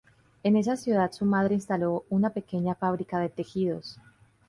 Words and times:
En 0.41 0.55
esa 0.55 0.77
ciudad, 0.77 1.11
su 1.11 1.25
madre 1.25 1.53
instaló 1.53 2.05
una 2.09 2.31
pequeña 2.31 2.73
fábrica 2.73 3.19
de 3.19 3.29
tejidos. 3.29 3.99